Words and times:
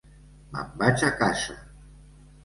Me'n 0.53 0.71
vaig 0.79 1.03
a 1.09 1.11
casa! 1.19 1.57